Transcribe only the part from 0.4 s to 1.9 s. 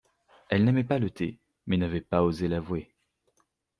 Elle n’aimait pas le thé, mais